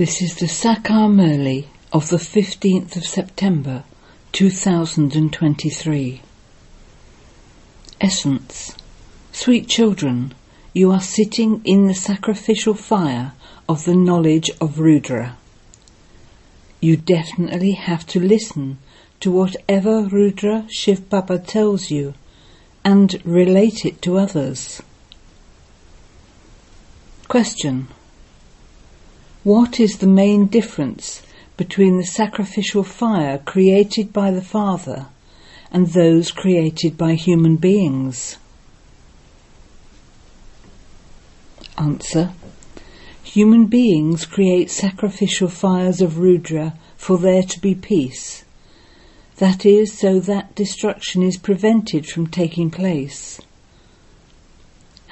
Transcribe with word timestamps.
This 0.00 0.22
is 0.22 0.36
the 0.36 0.46
Sakar 0.46 1.10
Murli 1.10 1.66
of 1.92 2.08
the 2.08 2.16
15th 2.16 2.96
of 2.96 3.04
September 3.04 3.84
2023. 4.32 6.22
Essence 8.00 8.74
Sweet 9.30 9.68
children, 9.68 10.32
you 10.72 10.90
are 10.90 11.02
sitting 11.02 11.60
in 11.66 11.86
the 11.86 11.92
sacrificial 11.92 12.72
fire 12.72 13.34
of 13.68 13.84
the 13.84 13.94
knowledge 13.94 14.50
of 14.58 14.78
Rudra. 14.78 15.36
You 16.80 16.96
definitely 16.96 17.72
have 17.72 18.06
to 18.06 18.20
listen 18.20 18.78
to 19.20 19.30
whatever 19.30 20.04
Rudra 20.04 20.64
Shiv 20.70 21.10
Baba 21.10 21.38
tells 21.38 21.90
you 21.90 22.14
and 22.86 23.20
relate 23.22 23.84
it 23.84 24.00
to 24.00 24.16
others. 24.16 24.80
Question 27.28 27.88
What 29.42 29.80
is 29.80 29.98
the 29.98 30.06
main 30.06 30.46
difference 30.46 31.22
between 31.56 31.96
the 31.96 32.04
sacrificial 32.04 32.82
fire 32.82 33.38
created 33.38 34.12
by 34.12 34.30
the 34.30 34.42
Father 34.42 35.06
and 35.72 35.86
those 35.86 36.30
created 36.30 36.98
by 36.98 37.14
human 37.14 37.56
beings? 37.56 38.36
Answer 41.78 42.32
Human 43.22 43.66
beings 43.66 44.26
create 44.26 44.70
sacrificial 44.70 45.48
fires 45.48 46.02
of 46.02 46.18
Rudra 46.18 46.74
for 46.96 47.16
there 47.16 47.44
to 47.44 47.60
be 47.60 47.74
peace. 47.74 48.44
That 49.36 49.64
is, 49.64 49.96
so 49.96 50.20
that 50.20 50.54
destruction 50.54 51.22
is 51.22 51.38
prevented 51.38 52.06
from 52.06 52.26
taking 52.26 52.70
place. 52.70 53.40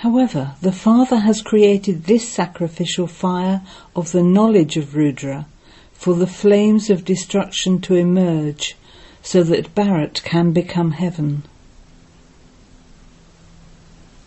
However, 0.02 0.54
the 0.62 0.70
Father 0.70 1.16
has 1.16 1.42
created 1.42 2.04
this 2.04 2.28
sacrificial 2.28 3.08
fire 3.08 3.62
of 3.96 4.12
the 4.12 4.22
knowledge 4.22 4.76
of 4.76 4.94
Rudra 4.94 5.46
for 5.92 6.14
the 6.14 6.26
flames 6.28 6.88
of 6.88 7.04
destruction 7.04 7.80
to 7.80 7.96
emerge 7.96 8.76
so 9.24 9.42
that 9.42 9.74
Bharat 9.74 10.22
can 10.22 10.52
become 10.52 10.92
heaven. 10.92 11.42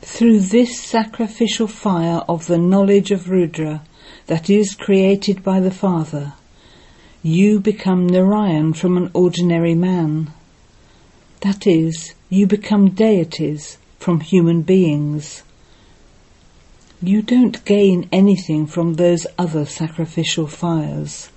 Through 0.01 0.41
this 0.41 0.77
sacrificial 0.77 1.67
fire 1.67 2.21
of 2.27 2.47
the 2.47 2.57
knowledge 2.57 3.11
of 3.11 3.29
Rudra 3.29 3.81
that 4.27 4.49
is 4.49 4.75
created 4.75 5.41
by 5.41 5.61
the 5.61 5.71
Father, 5.71 6.33
you 7.23 7.61
become 7.61 8.07
Narayan 8.07 8.73
from 8.73 8.97
an 8.97 9.09
ordinary 9.13 9.75
man. 9.75 10.33
That 11.39 11.65
is, 11.65 12.13
you 12.29 12.45
become 12.45 12.89
deities 12.89 13.77
from 13.99 14.19
human 14.19 14.63
beings. 14.63 15.43
You 17.03 17.23
don't 17.23 17.65
gain 17.65 18.07
anything 18.11 18.67
from 18.67 18.93
those 18.93 19.25
other 19.35 19.65
sacrificial 19.65 20.45
fires. 20.45 21.31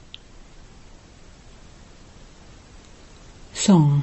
Song 3.54 4.02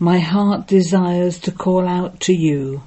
My 0.00 0.18
heart 0.18 0.66
desires 0.66 1.38
to 1.40 1.52
call 1.52 1.86
out 1.86 2.18
to 2.20 2.34
you. 2.34 2.82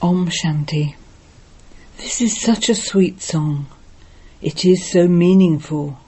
Om 0.00 0.30
Shanti. 0.30 0.94
This 1.98 2.22
is 2.22 2.40
such 2.40 2.70
a 2.70 2.74
sweet 2.74 3.20
song. 3.20 3.66
It 4.40 4.64
is 4.64 4.90
so 4.90 5.06
meaningful. 5.06 5.98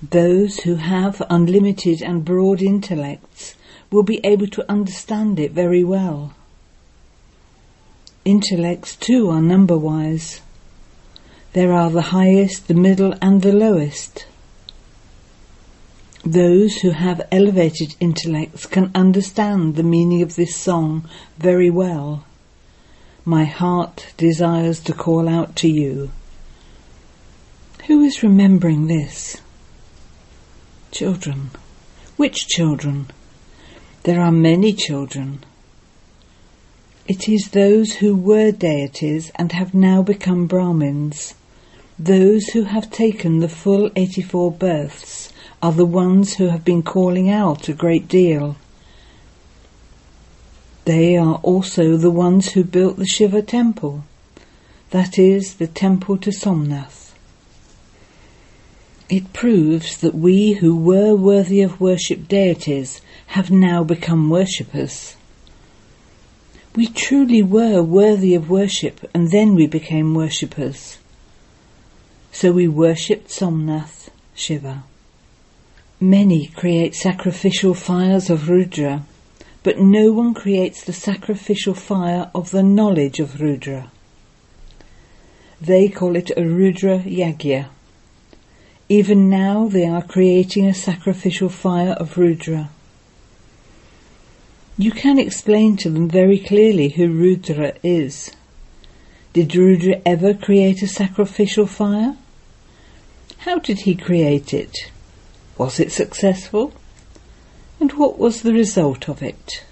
Those 0.00 0.60
who 0.60 0.76
have 0.76 1.20
unlimited 1.28 2.00
and 2.00 2.24
broad 2.24 2.62
intellects 2.62 3.56
will 3.90 4.04
be 4.04 4.20
able 4.24 4.46
to 4.46 4.70
understand 4.70 5.38
it 5.38 5.52
very 5.52 5.84
well. 5.84 6.34
Intellects 8.28 8.94
too 8.94 9.30
are 9.30 9.40
number-wise. 9.40 10.42
There 11.54 11.72
are 11.72 11.88
the 11.88 12.12
highest, 12.12 12.68
the 12.68 12.74
middle 12.74 13.14
and 13.22 13.40
the 13.40 13.54
lowest. 13.54 14.26
Those 16.26 16.76
who 16.82 16.90
have 16.90 17.26
elevated 17.32 17.96
intellects 18.00 18.66
can 18.66 18.90
understand 18.94 19.76
the 19.76 19.82
meaning 19.82 20.20
of 20.20 20.36
this 20.36 20.54
song 20.54 21.08
very 21.38 21.70
well. 21.70 22.26
My 23.24 23.46
heart 23.46 24.12
desires 24.18 24.80
to 24.80 24.92
call 24.92 25.26
out 25.26 25.56
to 25.56 25.68
you. 25.70 26.10
Who 27.86 28.02
is 28.02 28.22
remembering 28.22 28.88
this? 28.88 29.40
Children. 30.90 31.52
Which 32.18 32.46
children? 32.46 33.06
There 34.02 34.20
are 34.20 34.30
many 34.30 34.74
children. 34.74 35.44
It 37.08 37.26
is 37.26 37.48
those 37.52 37.94
who 37.94 38.14
were 38.14 38.52
deities 38.52 39.32
and 39.36 39.52
have 39.52 39.72
now 39.72 40.02
become 40.02 40.46
Brahmins. 40.46 41.34
Those 41.98 42.48
who 42.48 42.64
have 42.64 42.90
taken 42.90 43.38
the 43.38 43.48
full 43.48 43.90
84 43.96 44.52
births 44.52 45.32
are 45.62 45.72
the 45.72 45.86
ones 45.86 46.34
who 46.34 46.48
have 46.48 46.66
been 46.66 46.82
calling 46.82 47.30
out 47.30 47.66
a 47.66 47.72
great 47.72 48.08
deal. 48.08 48.56
They 50.84 51.16
are 51.16 51.36
also 51.36 51.96
the 51.96 52.10
ones 52.10 52.52
who 52.52 52.62
built 52.62 52.98
the 52.98 53.06
Shiva 53.06 53.40
temple, 53.40 54.04
that 54.90 55.18
is, 55.18 55.54
the 55.54 55.66
temple 55.66 56.18
to 56.18 56.30
Somnath. 56.30 57.14
It 59.08 59.32
proves 59.32 59.96
that 60.02 60.14
we 60.14 60.52
who 60.52 60.76
were 60.76 61.14
worthy 61.14 61.62
of 61.62 61.80
worship 61.80 62.28
deities 62.28 63.00
have 63.28 63.50
now 63.50 63.82
become 63.82 64.28
worshippers. 64.28 65.16
We 66.74 66.86
truly 66.86 67.42
were 67.42 67.82
worthy 67.82 68.34
of 68.34 68.50
worship 68.50 69.08
and 69.14 69.30
then 69.30 69.54
we 69.54 69.66
became 69.66 70.14
worshippers. 70.14 70.98
So 72.30 72.52
we 72.52 72.68
worshipped 72.68 73.30
Somnath, 73.30 74.10
Shiva. 74.34 74.84
Many 76.00 76.46
create 76.46 76.94
sacrificial 76.94 77.74
fires 77.74 78.30
of 78.30 78.48
Rudra, 78.48 79.02
but 79.64 79.80
no 79.80 80.12
one 80.12 80.34
creates 80.34 80.84
the 80.84 80.92
sacrificial 80.92 81.74
fire 81.74 82.30
of 82.34 82.52
the 82.52 82.62
knowledge 82.62 83.18
of 83.18 83.40
Rudra. 83.40 83.90
They 85.60 85.88
call 85.88 86.14
it 86.14 86.30
a 86.36 86.44
Rudra 86.44 87.00
Yagya. 87.00 87.66
Even 88.88 89.28
now 89.28 89.66
they 89.66 89.86
are 89.86 90.02
creating 90.02 90.66
a 90.66 90.74
sacrificial 90.74 91.48
fire 91.48 91.94
of 91.94 92.16
Rudra. 92.16 92.70
You 94.80 94.92
can 94.92 95.18
explain 95.18 95.76
to 95.78 95.90
them 95.90 96.08
very 96.08 96.38
clearly 96.38 96.90
who 96.90 97.08
Rudra 97.08 97.74
is. 97.82 98.30
Did 99.32 99.56
Rudra 99.56 100.00
ever 100.06 100.32
create 100.32 100.82
a 100.82 100.86
sacrificial 100.86 101.66
fire? 101.66 102.16
How 103.38 103.58
did 103.58 103.80
he 103.80 103.96
create 103.96 104.54
it? 104.54 104.76
Was 105.56 105.80
it 105.80 105.90
successful? 105.90 106.72
And 107.80 107.92
what 107.94 108.20
was 108.20 108.42
the 108.42 108.52
result 108.52 109.08
of 109.08 109.20
it? 109.20 109.64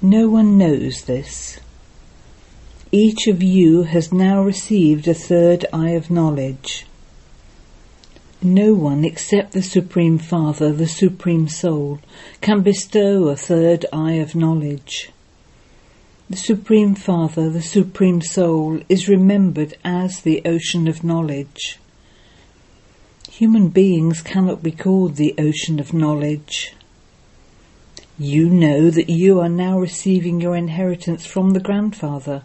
No 0.00 0.28
one 0.28 0.56
knows 0.56 1.02
this. 1.02 1.58
Each 2.92 3.26
of 3.26 3.42
you 3.42 3.82
has 3.82 4.12
now 4.12 4.42
received 4.42 5.08
a 5.08 5.14
third 5.14 5.66
eye 5.72 5.90
of 5.90 6.08
knowledge. 6.08 6.86
No 8.46 8.74
one 8.74 9.06
except 9.06 9.52
the 9.52 9.62
Supreme 9.62 10.18
Father, 10.18 10.70
the 10.70 10.86
Supreme 10.86 11.48
Soul, 11.48 11.98
can 12.42 12.60
bestow 12.60 13.28
a 13.28 13.36
third 13.36 13.86
eye 13.90 14.20
of 14.20 14.34
knowledge. 14.34 15.08
The 16.28 16.36
Supreme 16.36 16.94
Father, 16.94 17.48
the 17.48 17.62
Supreme 17.62 18.20
Soul, 18.20 18.80
is 18.90 19.08
remembered 19.08 19.78
as 19.82 20.20
the 20.20 20.42
ocean 20.44 20.88
of 20.88 21.02
knowledge. 21.02 21.78
Human 23.30 23.70
beings 23.70 24.20
cannot 24.20 24.62
be 24.62 24.72
called 24.72 25.16
the 25.16 25.34
ocean 25.38 25.80
of 25.80 25.94
knowledge. 25.94 26.74
You 28.18 28.50
know 28.50 28.90
that 28.90 29.08
you 29.08 29.40
are 29.40 29.48
now 29.48 29.78
receiving 29.78 30.42
your 30.42 30.54
inheritance 30.54 31.24
from 31.24 31.52
the 31.52 31.60
grandfather, 31.60 32.42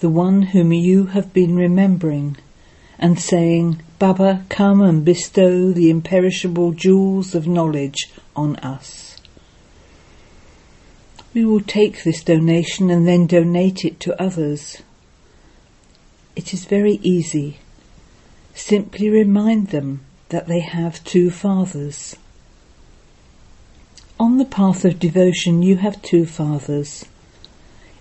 the 0.00 0.10
one 0.10 0.42
whom 0.42 0.72
you 0.72 1.06
have 1.06 1.32
been 1.32 1.54
remembering, 1.54 2.36
and 2.98 3.18
saying, 3.18 3.82
Baba, 3.98 4.44
come 4.48 4.80
and 4.80 5.04
bestow 5.04 5.72
the 5.72 5.90
imperishable 5.90 6.72
jewels 6.72 7.34
of 7.34 7.46
knowledge 7.46 8.12
on 8.34 8.56
us. 8.56 9.16
We 11.32 11.44
will 11.44 11.60
take 11.60 12.02
this 12.02 12.24
donation 12.24 12.90
and 12.90 13.06
then 13.06 13.26
donate 13.26 13.84
it 13.84 14.00
to 14.00 14.20
others. 14.20 14.82
It 16.34 16.52
is 16.52 16.64
very 16.64 16.98
easy. 17.02 17.58
Simply 18.54 19.08
remind 19.08 19.68
them 19.68 20.04
that 20.30 20.48
they 20.48 20.60
have 20.60 21.04
two 21.04 21.30
fathers. 21.30 22.16
On 24.18 24.38
the 24.38 24.44
path 24.44 24.84
of 24.84 24.98
devotion, 24.98 25.62
you 25.62 25.76
have 25.76 26.02
two 26.02 26.26
fathers. 26.26 27.04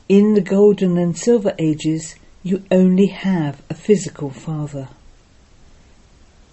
In 0.09 0.33
the 0.33 0.41
golden 0.41 0.97
and 0.97 1.15
silver 1.15 1.53
ages, 1.59 2.15
you 2.47 2.63
only 2.71 3.07
have 3.07 3.61
a 3.69 3.73
physical 3.73 4.29
father. 4.29 4.87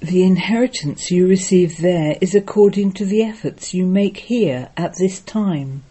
The 0.00 0.24
inheritance 0.24 1.10
you 1.10 1.26
receive 1.26 1.78
there 1.78 2.18
is 2.20 2.34
according 2.34 2.92
to 2.92 3.04
the 3.04 3.22
efforts 3.22 3.72
you 3.72 3.86
make 3.86 4.18
here 4.18 4.70
at 4.76 4.96
this 4.98 5.20
time. 5.20 5.84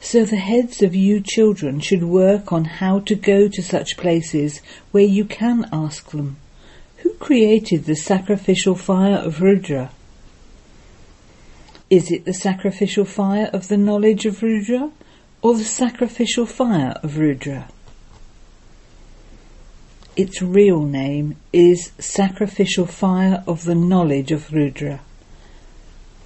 So 0.00 0.24
the 0.24 0.36
heads 0.36 0.82
of 0.82 0.94
you 0.94 1.20
children 1.20 1.78
should 1.80 2.02
work 2.02 2.52
on 2.52 2.64
how 2.64 3.00
to 3.00 3.14
go 3.14 3.48
to 3.48 3.62
such 3.62 3.96
places 3.96 4.60
where 4.90 5.04
you 5.04 5.24
can 5.24 5.68
ask 5.72 6.10
them, 6.10 6.38
Who 6.98 7.14
created 7.14 7.84
the 7.84 7.94
sacrificial 7.96 8.74
fire 8.74 9.18
of 9.18 9.40
Rudra? 9.40 9.92
Is 11.90 12.10
it 12.10 12.24
the 12.24 12.34
sacrificial 12.34 13.04
fire 13.04 13.50
of 13.52 13.68
the 13.68 13.76
knowledge 13.76 14.26
of 14.26 14.42
Rudra 14.42 14.90
or 15.42 15.54
the 15.54 15.64
sacrificial 15.64 16.46
fire 16.46 16.98
of 17.02 17.18
Rudra? 17.18 17.68
Its 20.20 20.42
real 20.42 20.82
name 20.82 21.34
is 21.50 21.92
sacrificial 21.98 22.84
fire 22.84 23.42
of 23.46 23.64
the 23.64 23.74
knowledge 23.74 24.30
of 24.30 24.52
Rudra. 24.52 25.00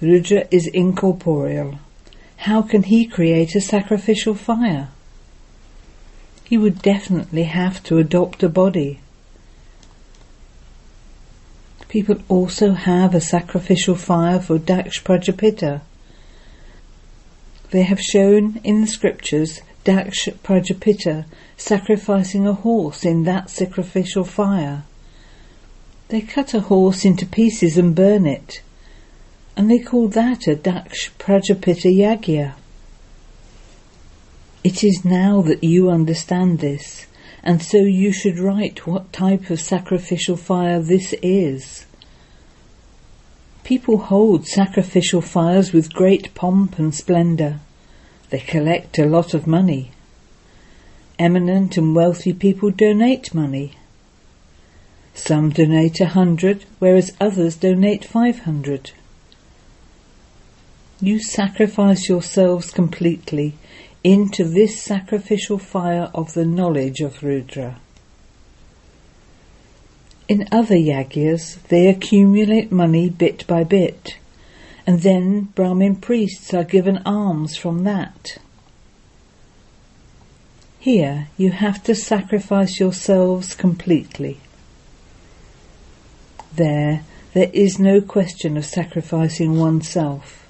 Rudra 0.01 0.49
is 0.51 0.67
incorporeal. 0.67 1.79
How 2.35 2.61
can 2.61 2.83
he 2.83 3.05
create 3.05 3.55
a 3.55 3.61
sacrificial 3.61 4.35
fire? 4.35 4.89
He 6.43 6.57
would 6.57 6.81
definitely 6.81 7.43
have 7.43 7.81
to 7.83 7.97
adopt 7.97 8.43
a 8.43 8.49
body. 8.49 8.99
People 11.87 12.17
also 12.27 12.73
have 12.73 13.15
a 13.15 13.21
sacrificial 13.21 13.95
fire 13.95 14.41
for 14.41 14.59
Daksh 14.59 15.03
Prajapita. 15.03 15.79
They 17.71 17.83
have 17.83 18.01
shown 18.01 18.59
in 18.61 18.81
the 18.81 18.87
scriptures 18.87 19.61
Daksh 19.85 20.33
Prajapita 20.43 21.25
sacrificing 21.57 22.47
a 22.47 22.53
horse 22.53 23.05
in 23.05 23.23
that 23.25 23.51
sacrificial 23.51 24.23
fire. 24.23 24.83
They 26.07 26.21
cut 26.21 26.55
a 26.55 26.61
horse 26.61 27.05
into 27.05 27.27
pieces 27.27 27.77
and 27.77 27.93
burn 27.93 28.25
it, 28.25 28.61
and 29.55 29.69
they 29.69 29.77
call 29.77 30.07
that 30.07 30.47
a 30.47 30.55
Daksh 30.55 31.11
Prajapita 31.19 31.95
Yagya. 31.95 32.53
It 34.63 34.83
is 34.83 35.05
now 35.05 35.43
that 35.43 35.63
you 35.63 35.91
understand 35.91 36.57
this, 36.57 37.05
and 37.43 37.61
so 37.61 37.77
you 37.77 38.11
should 38.11 38.39
write 38.39 38.87
what 38.87 39.13
type 39.13 39.51
of 39.51 39.61
sacrificial 39.61 40.35
fire 40.35 40.79
this 40.79 41.13
is. 41.21 41.85
People 43.63 43.99
hold 43.99 44.47
sacrificial 44.47 45.21
fires 45.21 45.71
with 45.71 45.93
great 45.93 46.33
pomp 46.33 46.79
and 46.79 46.93
splendour. 46.93 47.59
They 48.35 48.41
collect 48.41 48.99
a 48.99 49.05
lot 49.05 49.33
of 49.33 49.47
money. 49.47 49.91
Eminent 51.17 51.77
and 51.77 51.95
wealthy 51.95 52.33
people 52.33 52.69
donate 52.69 53.33
money. 53.33 53.77
Some 55.13 55.51
donate 55.51 56.01
a 56.01 56.07
hundred, 56.07 56.65
whereas 56.79 57.15
others 57.21 57.55
donate 57.55 58.03
five 58.03 58.39
hundred. 58.39 58.91
You 60.99 61.19
sacrifice 61.19 62.09
yourselves 62.09 62.71
completely 62.71 63.53
into 64.03 64.43
this 64.43 64.81
sacrificial 64.81 65.57
fire 65.57 66.11
of 66.13 66.33
the 66.33 66.45
knowledge 66.45 66.99
of 66.99 67.23
Rudra. 67.23 67.79
In 70.27 70.45
other 70.51 70.75
yagyas, 70.75 71.65
they 71.69 71.87
accumulate 71.87 72.69
money 72.69 73.07
bit 73.07 73.47
by 73.47 73.63
bit, 73.63 74.17
and 74.87 75.01
then 75.01 75.41
Brahmin 75.55 75.97
priests 75.97 76.53
are 76.53 76.63
given 76.63 77.01
alms 77.05 77.57
from 77.57 77.83
that. 77.83 78.37
Here 80.79 81.29
you 81.35 81.49
have 81.49 81.83
to 81.85 81.95
sacrifice 81.95 82.79
yourselves 82.79 83.55
completely. 83.55 84.39
There, 86.53 87.03
there 87.33 87.49
is 87.51 87.79
no 87.79 87.99
question 87.99 88.55
of 88.55 88.65
sacrificing 88.65 89.57
oneself. 89.57 90.47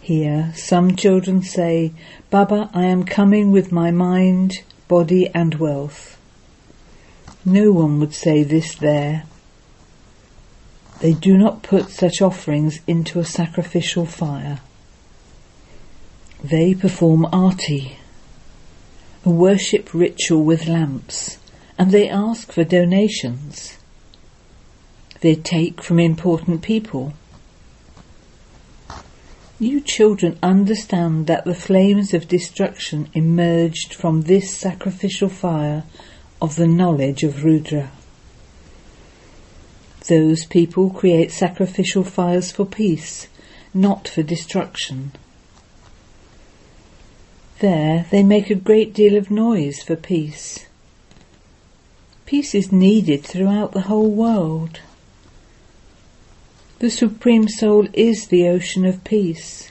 Here, 0.00 0.52
some 0.54 0.96
children 0.96 1.42
say, 1.42 1.94
Baba, 2.28 2.68
I 2.74 2.84
am 2.84 3.04
coming 3.04 3.50
with 3.50 3.72
my 3.72 3.90
mind, 3.90 4.52
body 4.86 5.30
and 5.34 5.54
wealth. 5.54 6.18
No 7.42 7.72
one 7.72 7.98
would 8.00 8.12
say 8.12 8.42
this 8.42 8.74
there. 8.74 9.24
They 11.00 11.12
do 11.12 11.36
not 11.36 11.62
put 11.62 11.90
such 11.90 12.22
offerings 12.22 12.80
into 12.86 13.18
a 13.18 13.24
sacrificial 13.24 14.06
fire. 14.06 14.60
They 16.42 16.74
perform 16.74 17.26
arti, 17.32 17.98
a 19.24 19.30
worship 19.30 19.94
ritual 19.94 20.44
with 20.44 20.68
lamps, 20.68 21.38
and 21.78 21.90
they 21.90 22.08
ask 22.08 22.52
for 22.52 22.64
donations. 22.64 23.78
They 25.20 25.34
take 25.34 25.82
from 25.82 25.98
important 25.98 26.62
people. 26.62 27.14
You 29.58 29.80
children 29.80 30.38
understand 30.42 31.26
that 31.28 31.44
the 31.44 31.54
flames 31.54 32.12
of 32.12 32.28
destruction 32.28 33.08
emerged 33.14 33.94
from 33.94 34.22
this 34.22 34.54
sacrificial 34.54 35.28
fire 35.28 35.84
of 36.42 36.56
the 36.56 36.66
knowledge 36.66 37.22
of 37.22 37.44
Rudra. 37.44 37.90
Those 40.06 40.44
people 40.44 40.90
create 40.90 41.30
sacrificial 41.30 42.04
fires 42.04 42.52
for 42.52 42.66
peace, 42.66 43.26
not 43.72 44.06
for 44.06 44.22
destruction. 44.22 45.12
There 47.60 48.06
they 48.10 48.22
make 48.22 48.50
a 48.50 48.54
great 48.54 48.92
deal 48.92 49.16
of 49.16 49.30
noise 49.30 49.82
for 49.82 49.96
peace. 49.96 50.66
Peace 52.26 52.54
is 52.54 52.70
needed 52.70 53.24
throughout 53.24 53.72
the 53.72 53.82
whole 53.82 54.10
world. 54.10 54.80
The 56.80 56.90
Supreme 56.90 57.48
Soul 57.48 57.88
is 57.94 58.26
the 58.26 58.48
ocean 58.48 58.84
of 58.84 59.04
peace. 59.04 59.70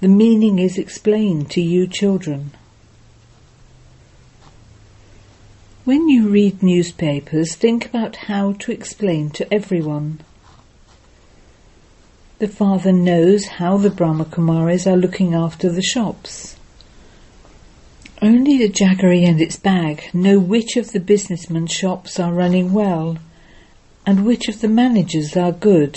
The 0.00 0.08
meaning 0.08 0.58
is 0.58 0.78
explained 0.78 1.50
to 1.50 1.60
you 1.60 1.86
children. 1.86 2.52
When 5.88 6.10
you 6.10 6.28
read 6.28 6.62
newspapers, 6.62 7.54
think 7.54 7.86
about 7.86 8.16
how 8.28 8.52
to 8.58 8.70
explain 8.72 9.30
to 9.30 9.50
everyone. 9.50 10.20
The 12.40 12.46
father 12.46 12.92
knows 12.92 13.46
how 13.46 13.78
the 13.78 13.88
Brahma 13.88 14.26
Kumaris 14.26 14.86
are 14.86 14.98
looking 14.98 15.32
after 15.32 15.72
the 15.72 15.80
shops. 15.80 16.56
Only 18.20 18.58
the 18.58 18.68
Jaggery 18.68 19.24
and 19.26 19.40
its 19.40 19.56
bag 19.56 20.10
know 20.12 20.38
which 20.38 20.76
of 20.76 20.92
the 20.92 21.00
businessmen's 21.00 21.72
shops 21.72 22.20
are 22.20 22.34
running 22.34 22.74
well 22.74 23.16
and 24.04 24.26
which 24.26 24.46
of 24.46 24.60
the 24.60 24.68
managers 24.68 25.38
are 25.38 25.52
good. 25.52 25.96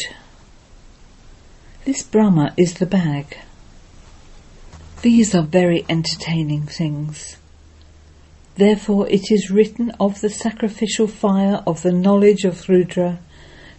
This 1.83 2.01
Brahma 2.01 2.53
is 2.55 2.75
the 2.75 2.85
bag. 2.85 3.39
These 5.01 5.35
are 5.35 5.43
very 5.43 5.85
entertaining 5.89 6.65
things. 6.65 7.35
Therefore 8.55 9.07
it 9.07 9.31
is 9.31 9.49
written 9.49 9.91
of 9.99 10.21
the 10.21 10.29
sacrificial 10.29 11.07
fire 11.07 11.63
of 11.65 11.81
the 11.81 11.91
knowledge 11.91 12.43
of 12.43 12.67
Rudra 12.67 13.19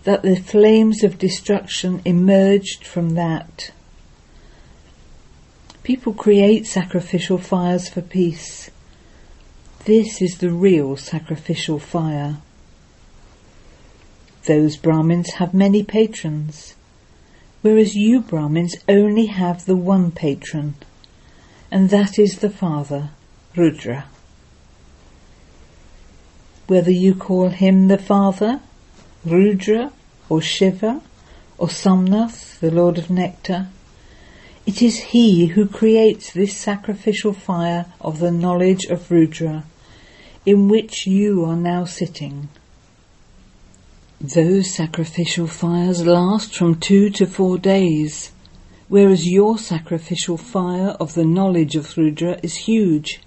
that 0.04 0.22
the 0.22 0.36
flames 0.36 1.04
of 1.04 1.18
destruction 1.18 2.02
emerged 2.04 2.84
from 2.84 3.10
that. 3.10 3.72
People 5.82 6.12
create 6.12 6.66
sacrificial 6.66 7.38
fires 7.38 7.88
for 7.88 8.02
peace. 8.02 8.70
This 9.84 10.22
is 10.22 10.38
the 10.38 10.50
real 10.50 10.96
sacrificial 10.96 11.78
fire. 11.78 12.38
Those 14.46 14.76
Brahmins 14.76 15.34
have 15.34 15.54
many 15.54 15.84
patrons, 15.84 16.74
whereas 17.62 17.94
you 17.94 18.20
Brahmins 18.20 18.76
only 18.88 19.26
have 19.26 19.66
the 19.66 19.76
one 19.76 20.10
patron, 20.10 20.74
and 21.70 21.90
that 21.90 22.18
is 22.18 22.38
the 22.38 22.50
Father, 22.50 23.10
Rudra. 23.56 24.06
Whether 26.72 26.90
you 26.90 27.14
call 27.14 27.50
him 27.50 27.88
the 27.88 27.98
Father, 27.98 28.60
Rudra, 29.26 29.92
or 30.30 30.40
Shiva, 30.40 31.02
or 31.58 31.68
Somnath, 31.68 32.58
the 32.60 32.70
Lord 32.70 32.96
of 32.96 33.10
Nectar, 33.10 33.68
it 34.64 34.80
is 34.80 35.12
he 35.12 35.48
who 35.48 35.66
creates 35.66 36.32
this 36.32 36.56
sacrificial 36.56 37.34
fire 37.34 37.84
of 38.00 38.20
the 38.20 38.30
knowledge 38.30 38.86
of 38.86 39.10
Rudra, 39.10 39.64
in 40.46 40.68
which 40.68 41.06
you 41.06 41.44
are 41.44 41.56
now 41.56 41.84
sitting. 41.84 42.48
Those 44.18 44.72
sacrificial 44.72 45.48
fires 45.48 46.06
last 46.06 46.56
from 46.56 46.80
two 46.80 47.10
to 47.10 47.26
four 47.26 47.58
days, 47.58 48.32
whereas 48.88 49.28
your 49.28 49.58
sacrificial 49.58 50.38
fire 50.38 50.96
of 50.98 51.12
the 51.12 51.26
knowledge 51.26 51.76
of 51.76 51.98
Rudra 51.98 52.40
is 52.42 52.64
huge, 52.64 53.20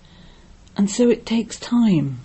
and 0.76 0.90
so 0.90 1.12
it 1.12 1.28
takes 1.28 1.60
time. 1.60 2.22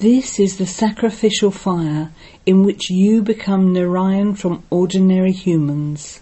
This 0.00 0.38
is 0.38 0.58
the 0.58 0.66
sacrificial 0.66 1.50
fire 1.50 2.12
in 2.46 2.62
which 2.62 2.88
you 2.88 3.20
become 3.20 3.72
Narayan 3.72 4.36
from 4.36 4.62
ordinary 4.70 5.32
humans. 5.32 6.20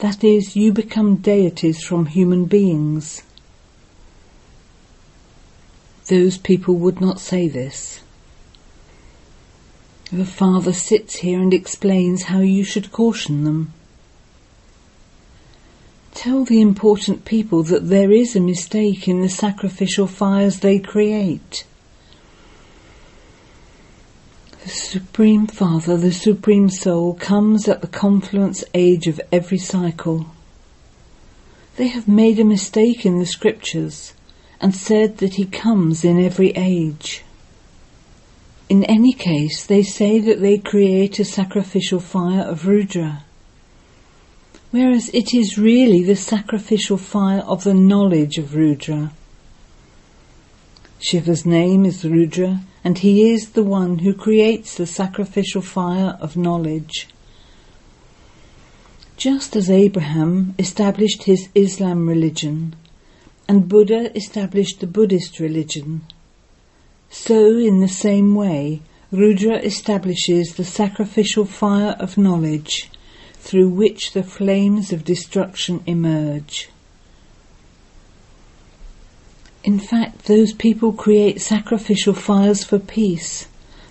That 0.00 0.22
is, 0.22 0.56
you 0.56 0.70
become 0.70 1.16
deities 1.16 1.82
from 1.82 2.04
human 2.04 2.44
beings. 2.44 3.22
Those 6.08 6.36
people 6.36 6.74
would 6.74 7.00
not 7.00 7.18
say 7.18 7.48
this. 7.48 8.00
The 10.12 10.26
Father 10.26 10.74
sits 10.74 11.16
here 11.16 11.40
and 11.40 11.54
explains 11.54 12.24
how 12.24 12.40
you 12.40 12.64
should 12.64 12.92
caution 12.92 13.44
them. 13.44 13.72
Tell 16.12 16.44
the 16.44 16.60
important 16.60 17.24
people 17.24 17.62
that 17.62 17.88
there 17.88 18.12
is 18.12 18.36
a 18.36 18.40
mistake 18.40 19.08
in 19.08 19.22
the 19.22 19.30
sacrificial 19.30 20.06
fires 20.06 20.60
they 20.60 20.78
create. 20.78 21.64
The 24.62 24.68
Supreme 24.68 25.46
Father, 25.46 25.96
the 25.96 26.12
Supreme 26.12 26.68
Soul, 26.68 27.14
comes 27.14 27.66
at 27.66 27.80
the 27.80 27.86
confluence 27.86 28.62
age 28.74 29.06
of 29.06 29.18
every 29.32 29.56
cycle. 29.56 30.26
They 31.76 31.88
have 31.88 32.06
made 32.06 32.38
a 32.38 32.44
mistake 32.44 33.06
in 33.06 33.18
the 33.18 33.24
scriptures 33.24 34.12
and 34.60 34.74
said 34.74 35.18
that 35.18 35.34
he 35.34 35.46
comes 35.46 36.04
in 36.04 36.22
every 36.22 36.50
age. 36.50 37.22
In 38.68 38.84
any 38.84 39.14
case, 39.14 39.64
they 39.64 39.82
say 39.82 40.20
that 40.20 40.40
they 40.40 40.58
create 40.58 41.18
a 41.18 41.24
sacrificial 41.24 41.98
fire 41.98 42.42
of 42.42 42.66
Rudra, 42.66 43.24
whereas 44.70 45.08
it 45.14 45.32
is 45.32 45.56
really 45.56 46.04
the 46.04 46.16
sacrificial 46.16 46.98
fire 46.98 47.40
of 47.40 47.64
the 47.64 47.74
knowledge 47.74 48.36
of 48.36 48.54
Rudra. 48.54 49.12
Shiva's 50.98 51.46
name 51.46 51.86
is 51.86 52.04
Rudra, 52.04 52.60
and 52.82 52.98
he 52.98 53.30
is 53.30 53.50
the 53.50 53.62
one 53.62 53.98
who 53.98 54.14
creates 54.14 54.74
the 54.74 54.86
sacrificial 54.86 55.62
fire 55.62 56.16
of 56.20 56.36
knowledge. 56.36 57.08
Just 59.16 59.54
as 59.54 59.68
Abraham 59.68 60.54
established 60.58 61.24
his 61.24 61.48
Islam 61.54 62.08
religion 62.08 62.74
and 63.46 63.68
Buddha 63.68 64.16
established 64.16 64.80
the 64.80 64.86
Buddhist 64.86 65.40
religion, 65.40 66.02
so 67.10 67.58
in 67.58 67.80
the 67.80 67.88
same 67.88 68.34
way 68.34 68.80
Rudra 69.10 69.56
establishes 69.56 70.54
the 70.54 70.64
sacrificial 70.64 71.44
fire 71.44 71.96
of 71.98 72.16
knowledge 72.16 72.88
through 73.34 73.68
which 73.68 74.12
the 74.12 74.22
flames 74.22 74.92
of 74.92 75.04
destruction 75.04 75.82
emerge. 75.84 76.68
In 79.62 79.78
fact, 79.78 80.24
those 80.24 80.52
people 80.54 80.92
create 80.92 81.40
sacrificial 81.40 82.14
fires 82.14 82.64
for 82.64 82.78
peace. 82.78 83.46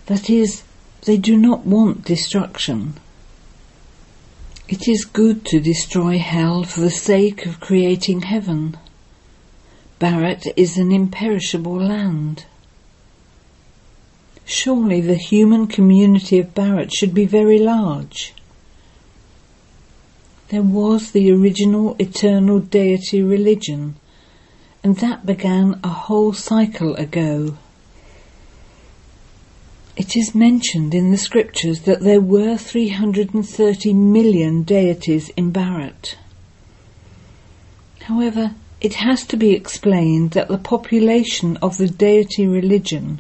That 0.08 0.30
is, 0.30 0.64
they 1.04 1.18
do 1.18 1.38
not 1.38 1.66
want 1.66 2.06
destruction. 2.06 2.96
It 4.68 4.88
is 4.88 5.06
good 5.06 5.46
to 5.46 5.60
destroy 5.60 6.18
hell 6.18 6.64
for 6.64 6.82
the 6.82 6.90
sake 6.90 7.46
of 7.46 7.60
creating 7.60 8.24
heaven. 8.24 8.78
Bharat 10.00 10.48
is 10.56 10.78
an 10.78 10.92
imperishable 10.92 11.78
land. 11.78 12.46
Surely 14.46 15.02
the 15.02 15.16
human 15.16 15.68
community 15.68 16.40
of 16.40 16.56
Bharat 16.56 16.92
should 16.92 17.14
be 17.14 17.26
very 17.26 17.60
large. 17.60 18.34
There 20.48 20.64
was 20.64 21.12
the 21.12 21.32
original 21.32 21.96
eternal 22.00 22.60
deity 22.60 23.22
religion 23.22 23.96
and 24.84 24.98
that 24.98 25.26
began 25.26 25.80
a 25.84 25.90
whole 25.90 26.34
cycle 26.34 26.96
ago. 26.96 27.58
It 29.98 30.16
is 30.16 30.34
mentioned 30.34 30.94
in 30.94 31.12
the 31.12 31.18
scriptures 31.18 31.82
that 31.82 32.00
there 32.00 32.22
were 32.22 32.58
330 32.58 33.94
million 33.94 34.64
deities 34.64 35.30
in 35.36 35.52
Bharat. 35.52 36.16
However, 38.04 38.56
it 38.80 38.94
has 38.96 39.26
to 39.26 39.36
be 39.36 39.52
explained 39.52 40.32
that 40.32 40.48
the 40.48 40.58
population 40.58 41.58
of 41.58 41.78
the 41.78 41.90
deity 41.90 42.48
religion 42.48 43.20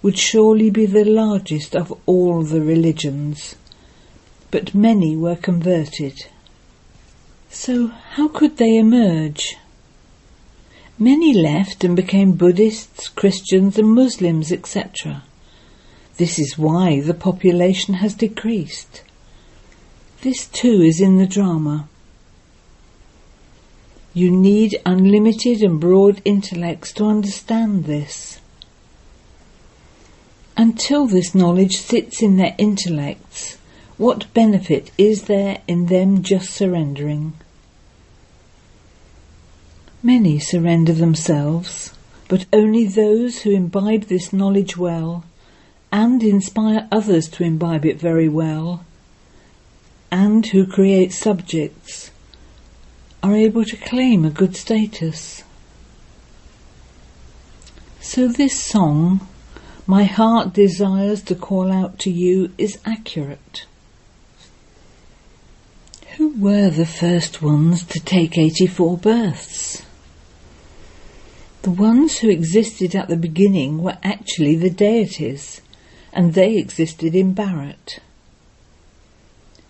would 0.00 0.18
surely 0.18 0.70
be 0.70 0.86
the 0.86 1.04
largest 1.04 1.76
of 1.76 1.92
all 2.06 2.42
the 2.42 2.62
religions, 2.62 3.54
but 4.50 4.74
many 4.74 5.14
were 5.14 5.36
converted. 5.36 6.26
So 7.50 7.88
how 7.88 8.28
could 8.28 8.56
they 8.56 8.76
emerge? 8.76 9.58
Many 10.98 11.34
left 11.34 11.82
and 11.82 11.96
became 11.96 12.32
Buddhists, 12.32 13.08
Christians 13.08 13.78
and 13.78 13.88
Muslims, 13.88 14.52
etc. 14.52 15.24
This 16.18 16.38
is 16.38 16.56
why 16.56 17.00
the 17.00 17.14
population 17.14 17.94
has 17.94 18.14
decreased. 18.14 19.02
This 20.22 20.46
too 20.46 20.82
is 20.82 21.00
in 21.00 21.18
the 21.18 21.26
drama. 21.26 21.88
You 24.12 24.30
need 24.30 24.80
unlimited 24.86 25.62
and 25.62 25.80
broad 25.80 26.22
intellects 26.24 26.92
to 26.92 27.06
understand 27.06 27.86
this. 27.86 28.38
Until 30.56 31.06
this 31.06 31.34
knowledge 31.34 31.78
sits 31.78 32.22
in 32.22 32.36
their 32.36 32.54
intellects, 32.56 33.58
what 33.96 34.32
benefit 34.32 34.92
is 34.96 35.24
there 35.24 35.58
in 35.66 35.86
them 35.86 36.22
just 36.22 36.52
surrendering? 36.52 37.32
Many 40.06 40.38
surrender 40.38 40.92
themselves, 40.92 41.94
but 42.28 42.44
only 42.52 42.86
those 42.86 43.38
who 43.38 43.52
imbibe 43.52 44.02
this 44.02 44.34
knowledge 44.34 44.76
well 44.76 45.24
and 45.90 46.22
inspire 46.22 46.86
others 46.92 47.26
to 47.28 47.42
imbibe 47.42 47.86
it 47.86 47.98
very 47.98 48.28
well 48.28 48.84
and 50.12 50.44
who 50.44 50.66
create 50.66 51.10
subjects 51.10 52.10
are 53.22 53.34
able 53.34 53.64
to 53.64 53.78
claim 53.78 54.26
a 54.26 54.30
good 54.30 54.54
status. 54.54 55.42
So 57.98 58.28
this 58.28 58.60
song, 58.60 59.26
My 59.86 60.04
Heart 60.04 60.52
Desires 60.52 61.22
to 61.22 61.34
Call 61.34 61.72
Out 61.72 61.98
to 62.00 62.10
You, 62.10 62.52
is 62.58 62.78
accurate. 62.84 63.64
Who 66.18 66.28
were 66.38 66.68
the 66.68 66.84
first 66.84 67.40
ones 67.40 67.84
to 67.84 68.00
take 68.00 68.36
84 68.36 68.98
births? 68.98 69.82
The 71.64 71.70
ones 71.70 72.18
who 72.18 72.28
existed 72.28 72.94
at 72.94 73.08
the 73.08 73.16
beginning 73.16 73.82
were 73.82 73.96
actually 74.02 74.54
the 74.54 74.68
deities, 74.68 75.62
and 76.12 76.34
they 76.34 76.58
existed 76.58 77.14
in 77.14 77.34
Bharat. 77.34 78.00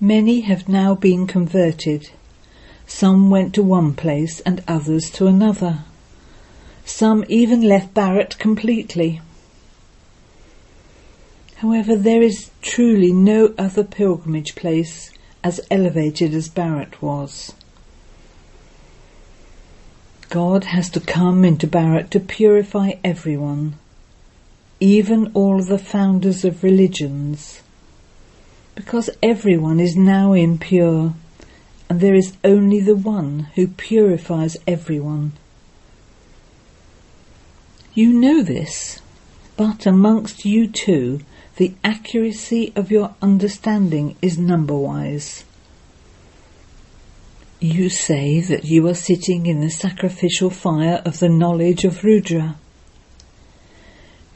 Many 0.01 0.41
have 0.41 0.69
now 0.69 0.97
been 0.97 1.29
converted. 1.29 2.11
Some 2.85 3.31
went 3.31 3.55
to 3.55 3.63
one 3.63 3.95
place 3.95 4.41
and 4.41 4.61
others 4.67 5.09
to 5.11 5.29
another. 5.29 5.85
Some 6.85 7.25
even 7.29 7.63
left 7.63 7.95
Bharat 7.95 8.39
completely. 8.41 9.21
However, 11.59 11.95
there 11.95 12.23
is 12.23 12.51
truly 12.61 13.13
no 13.13 13.55
other 13.57 13.85
pilgrimage 13.85 14.57
place 14.57 15.13
as 15.45 15.61
elevated 15.71 16.35
as 16.35 16.49
Bharat 16.49 17.01
was. 17.01 17.53
God 20.35 20.65
has 20.65 20.91
to 20.91 20.99
come 20.99 21.45
into 21.45 21.69
Bharat 21.69 22.11
to 22.11 22.19
purify 22.19 22.95
everyone, 23.05 23.79
even 24.81 25.31
all 25.33 25.63
the 25.63 25.79
founders 25.79 26.45
of 26.45 26.65
religions, 26.65 27.63
because 28.75 29.09
everyone 29.23 29.79
is 29.79 29.95
now 29.95 30.33
impure, 30.33 31.15
and 31.89 32.01
there 32.01 32.17
is 32.17 32.37
only 32.43 32.81
the 32.81 32.97
one 32.97 33.47
who 33.55 33.69
purifies 33.69 34.57
everyone. 34.67 35.35
You 37.95 38.13
know 38.13 38.43
this, 38.43 39.01
but 39.57 39.87
amongst 39.87 40.45
you 40.45 40.67
too, 40.67 41.21
the 41.59 41.75
accuracy 41.85 42.73
of 42.75 42.91
your 42.91 43.15
understanding 43.23 44.17
is 44.21 44.37
number-wise. 44.37 45.45
You 47.61 47.89
say 47.89 48.41
that 48.41 48.65
you 48.65 48.87
are 48.89 48.95
sitting 48.95 49.47
in 49.47 49.61
the 49.61 49.71
sacrificial 49.71 50.51
fire 50.51 51.01
of 51.05 51.19
the 51.21 51.29
knowledge 51.29 51.85
of 51.85 52.05
Rudra. 52.05 52.57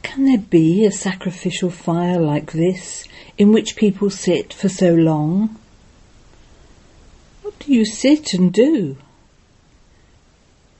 Can 0.01 0.25
there 0.25 0.37
be 0.39 0.85
a 0.85 0.91
sacrificial 0.91 1.69
fire 1.69 2.19
like 2.19 2.53
this 2.53 3.05
in 3.37 3.51
which 3.51 3.75
people 3.75 4.09
sit 4.09 4.53
for 4.53 4.69
so 4.69 4.93
long? 4.93 5.57
What 7.43 7.59
do 7.59 7.73
you 7.73 7.85
sit 7.85 8.33
and 8.33 8.51
do? 8.51 8.97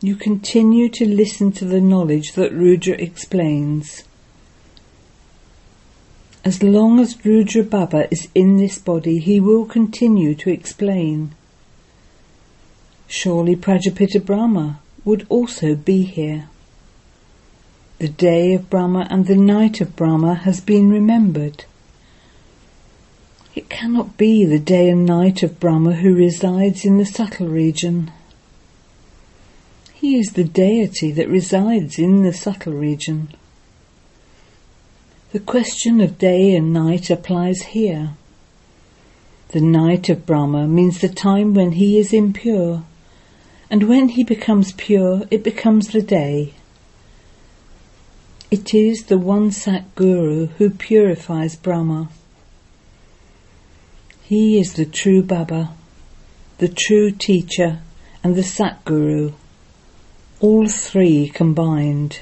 You 0.01 0.15
continue 0.15 0.87
to 0.89 1.05
listen 1.05 1.51
to 1.53 1.65
the 1.65 1.81
knowledge 1.81 2.33
that 2.33 2.53
Rudra 2.53 2.93
explains. 2.93 4.03
As 6.45 6.63
long 6.63 6.99
as 6.99 7.25
Rudra 7.25 7.63
Baba 7.63 8.07
is 8.09 8.29
in 8.33 8.57
this 8.57 8.79
body, 8.79 9.19
he 9.19 9.41
will 9.41 9.65
continue 9.65 10.33
to 10.35 10.49
explain. 10.49 11.35
Surely 13.11 13.55
Prajapita 13.55 14.23
Brahma 14.23 14.79
would 15.03 15.25
also 15.29 15.73
be 15.73 16.03
here. 16.03 16.47
The 17.97 18.07
day 18.07 18.53
of 18.53 18.69
Brahma 18.69 19.07
and 19.09 19.25
the 19.25 19.35
night 19.35 19.81
of 19.81 19.95
Brahma 19.95 20.35
has 20.35 20.61
been 20.61 20.91
remembered. 20.91 21.65
It 23.55 23.67
cannot 23.67 24.15
be 24.15 24.45
the 24.45 24.59
day 24.59 24.89
and 24.89 25.07
night 25.07 25.41
of 25.41 25.59
Brahma 25.59 25.93
who 25.95 26.13
resides 26.13 26.85
in 26.85 26.99
the 26.99 27.05
subtle 27.05 27.47
region. 27.47 28.11
He 29.91 30.19
is 30.19 30.33
the 30.33 30.43
deity 30.43 31.11
that 31.11 31.27
resides 31.27 31.97
in 31.97 32.21
the 32.21 32.31
subtle 32.31 32.73
region. 32.73 33.29
The 35.31 35.39
question 35.39 35.99
of 35.99 36.19
day 36.19 36.55
and 36.55 36.71
night 36.71 37.09
applies 37.09 37.63
here. 37.73 38.11
The 39.47 39.61
night 39.61 40.09
of 40.09 40.27
Brahma 40.27 40.67
means 40.67 41.01
the 41.01 41.09
time 41.09 41.55
when 41.55 41.71
he 41.71 41.97
is 41.97 42.13
impure 42.13 42.83
and 43.69 43.83
when 43.83 44.09
he 44.09 44.23
becomes 44.23 44.71
pure, 44.73 45.23
it 45.29 45.43
becomes 45.43 45.89
the 45.89 46.01
day. 46.01 46.53
It 48.49 48.73
is 48.73 49.03
the 49.03 49.17
one 49.19 49.51
Sat 49.51 49.93
Guru 49.93 50.47
who 50.57 50.71
purifies 50.71 51.55
Brahma. 51.55 52.09
He 54.23 54.59
is 54.59 54.73
the 54.73 54.85
true 54.85 55.21
Baba, 55.21 55.71
the 56.57 56.67
true 56.67 57.11
teacher, 57.11 57.81
and 58.23 58.35
the 58.35 58.43
Sat 58.43 58.83
Guru, 58.85 59.33
all 60.39 60.67
three 60.67 61.29
combined. 61.29 62.21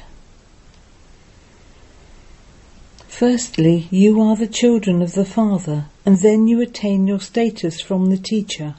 Firstly, 3.08 3.88
you 3.90 4.22
are 4.22 4.36
the 4.36 4.48
children 4.48 5.02
of 5.02 5.14
the 5.14 5.26
Father, 5.26 5.86
and 6.06 6.20
then 6.22 6.48
you 6.48 6.62
attain 6.62 7.08
your 7.08 7.20
status 7.20 7.82
from 7.82 8.10
the 8.10 8.18
teacher. 8.18 8.76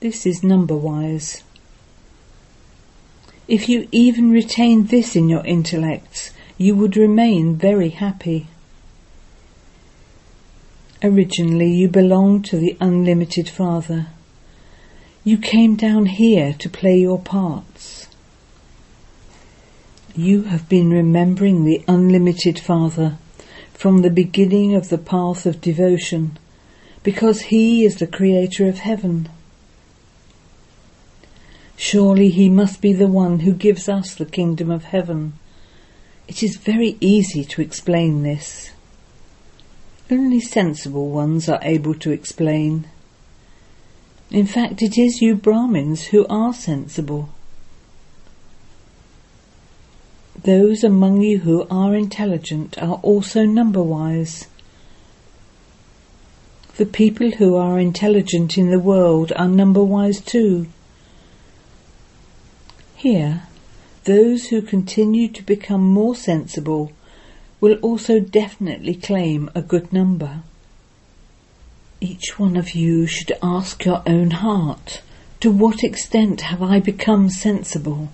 This 0.00 0.26
is 0.26 0.42
number 0.42 0.76
wise. 0.76 1.42
If 3.48 3.68
you 3.68 3.88
even 3.92 4.30
retained 4.30 4.90
this 4.90 5.16
in 5.16 5.28
your 5.28 5.44
intellects, 5.46 6.32
you 6.58 6.74
would 6.76 6.96
remain 6.96 7.56
very 7.56 7.88
happy. 7.90 8.48
Originally, 11.02 11.72
you 11.72 11.88
belonged 11.88 12.44
to 12.46 12.58
the 12.58 12.76
unlimited 12.80 13.48
Father. 13.48 14.08
You 15.24 15.38
came 15.38 15.76
down 15.76 16.06
here 16.06 16.52
to 16.58 16.68
play 16.68 16.98
your 16.98 17.18
parts. 17.18 18.08
You 20.14 20.42
have 20.44 20.68
been 20.68 20.90
remembering 20.90 21.64
the 21.64 21.82
unlimited 21.88 22.58
Father 22.58 23.16
from 23.72 24.02
the 24.02 24.10
beginning 24.10 24.74
of 24.74 24.88
the 24.90 24.98
path 24.98 25.46
of 25.46 25.60
devotion 25.60 26.38
because 27.02 27.42
He 27.42 27.84
is 27.84 27.96
the 27.96 28.06
Creator 28.06 28.68
of 28.68 28.78
heaven. 28.78 29.28
Surely 31.76 32.30
he 32.30 32.48
must 32.48 32.80
be 32.80 32.92
the 32.92 33.06
one 33.06 33.40
who 33.40 33.52
gives 33.52 33.88
us 33.88 34.14
the 34.14 34.24
kingdom 34.24 34.70
of 34.70 34.84
heaven. 34.84 35.34
It 36.26 36.42
is 36.42 36.56
very 36.56 36.96
easy 37.00 37.44
to 37.44 37.60
explain 37.60 38.22
this. 38.22 38.70
Only 40.10 40.40
sensible 40.40 41.08
ones 41.10 41.48
are 41.48 41.60
able 41.62 41.94
to 41.94 42.10
explain. 42.10 42.86
In 44.30 44.46
fact, 44.46 44.82
it 44.82 44.98
is 44.98 45.20
you 45.20 45.34
Brahmins 45.34 46.06
who 46.06 46.26
are 46.28 46.54
sensible. 46.54 47.28
Those 50.42 50.82
among 50.82 51.22
you 51.22 51.40
who 51.40 51.66
are 51.70 51.94
intelligent 51.94 52.80
are 52.82 53.00
also 53.02 53.44
number 53.44 53.82
wise. 53.82 54.46
The 56.76 56.86
people 56.86 57.32
who 57.32 57.56
are 57.56 57.78
intelligent 57.78 58.56
in 58.56 58.70
the 58.70 58.78
world 58.78 59.32
are 59.36 59.48
number 59.48 59.82
wise 59.82 60.20
too. 60.20 60.66
Here, 63.08 63.42
those 64.02 64.48
who 64.48 64.60
continue 64.60 65.28
to 65.28 65.42
become 65.44 65.86
more 65.86 66.16
sensible 66.16 66.90
will 67.60 67.74
also 67.74 68.18
definitely 68.18 68.96
claim 68.96 69.48
a 69.54 69.62
good 69.62 69.92
number. 69.92 70.42
Each 72.00 72.36
one 72.36 72.56
of 72.56 72.72
you 72.72 73.06
should 73.06 73.32
ask 73.40 73.84
your 73.84 74.02
own 74.08 74.32
heart, 74.32 75.02
to 75.38 75.52
what 75.52 75.84
extent 75.84 76.40
have 76.40 76.60
I 76.60 76.80
become 76.80 77.30
sensible? 77.30 78.08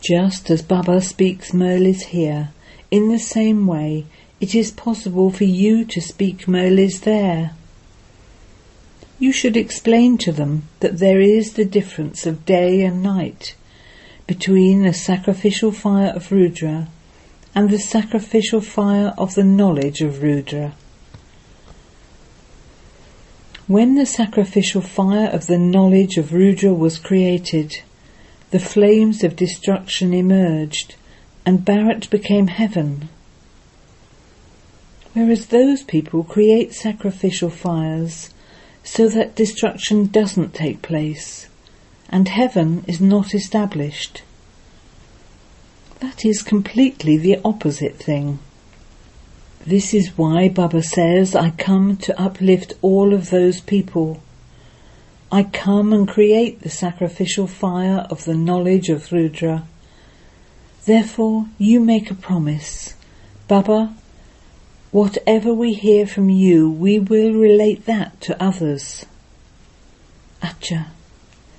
Just 0.00 0.50
as 0.50 0.60
Baba 0.60 1.00
speaks 1.00 1.52
Murlis 1.52 2.06
here, 2.06 2.50
in 2.90 3.10
the 3.10 3.20
same 3.20 3.68
way 3.68 4.06
it 4.40 4.56
is 4.56 4.72
possible 4.72 5.30
for 5.30 5.44
you 5.44 5.84
to 5.84 6.00
speak 6.00 6.48
Murlis 6.48 7.02
there 7.02 7.52
you 9.20 9.30
should 9.30 9.56
explain 9.56 10.16
to 10.16 10.32
them 10.32 10.66
that 10.80 10.98
there 10.98 11.20
is 11.20 11.52
the 11.52 11.64
difference 11.64 12.24
of 12.26 12.46
day 12.46 12.82
and 12.82 13.02
night 13.02 13.54
between 14.26 14.82
the 14.82 14.94
sacrificial 14.94 15.70
fire 15.70 16.10
of 16.16 16.32
Rudra 16.32 16.88
and 17.54 17.68
the 17.68 17.78
sacrificial 17.78 18.62
fire 18.62 19.12
of 19.18 19.34
the 19.34 19.44
knowledge 19.44 20.00
of 20.00 20.22
Rudra. 20.22 20.74
When 23.66 23.94
the 23.94 24.06
sacrificial 24.06 24.80
fire 24.80 25.28
of 25.28 25.46
the 25.46 25.58
knowledge 25.58 26.16
of 26.16 26.32
Rudra 26.32 26.72
was 26.72 26.98
created, 26.98 27.82
the 28.50 28.58
flames 28.58 29.22
of 29.22 29.36
destruction 29.36 30.14
emerged 30.14 30.94
and 31.44 31.58
Bharat 31.58 32.08
became 32.08 32.46
heaven. 32.46 33.10
Whereas 35.12 35.46
those 35.46 35.82
people 35.82 36.24
create 36.24 36.72
sacrificial 36.72 37.50
fires 37.50 38.30
so 38.82 39.08
that 39.08 39.36
destruction 39.36 40.06
doesn't 40.06 40.54
take 40.54 40.82
place 40.82 41.48
and 42.10 42.28
heaven 42.28 42.84
is 42.88 43.00
not 43.00 43.34
established. 43.34 44.22
That 46.00 46.24
is 46.24 46.42
completely 46.42 47.16
the 47.16 47.40
opposite 47.44 47.96
thing. 47.96 48.40
This 49.66 49.94
is 49.94 50.16
why 50.16 50.48
Baba 50.48 50.82
says, 50.82 51.36
I 51.36 51.50
come 51.50 51.96
to 51.98 52.20
uplift 52.20 52.74
all 52.82 53.14
of 53.14 53.30
those 53.30 53.60
people. 53.60 54.22
I 55.30 55.44
come 55.44 55.92
and 55.92 56.08
create 56.08 56.62
the 56.62 56.70
sacrificial 56.70 57.46
fire 57.46 58.06
of 58.10 58.24
the 58.24 58.34
knowledge 58.34 58.88
of 58.88 59.12
Rudra. 59.12 59.64
Therefore, 60.86 61.46
you 61.58 61.78
make 61.78 62.10
a 62.10 62.14
promise. 62.14 62.94
Baba, 63.46 63.94
Whatever 64.90 65.54
we 65.54 65.74
hear 65.74 66.04
from 66.04 66.30
you, 66.30 66.68
we 66.68 66.98
will 66.98 67.32
relate 67.32 67.86
that 67.86 68.20
to 68.22 68.42
others. 68.42 69.06
Acha. 70.42 70.86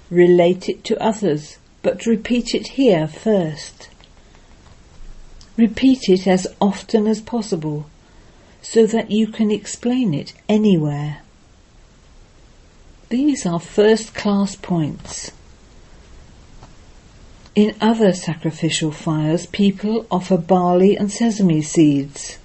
Relate 0.09 0.67
it 0.67 0.83
to 0.85 1.01
others, 1.01 1.57
but 1.81 2.05
repeat 2.05 2.53
it 2.53 2.67
here 2.75 3.07
first. 3.07 3.87
Repeat 5.55 6.09
it 6.09 6.27
as 6.27 6.45
often 6.59 7.07
as 7.07 7.21
possible, 7.21 7.85
so 8.61 8.85
that 8.85 9.11
you 9.11 9.27
can 9.27 9.49
explain 9.49 10.13
it 10.13 10.33
anywhere. 10.49 11.21
These 13.07 13.45
are 13.45 13.61
first 13.61 14.13
class 14.13 14.57
points. 14.57 15.31
In 17.55 17.75
other 17.79 18.11
sacrificial 18.11 18.91
fires, 18.91 19.45
people 19.45 20.05
offer 20.11 20.37
barley 20.37 20.97
and 20.97 21.09
sesame 21.09 21.61
seeds 21.61 22.37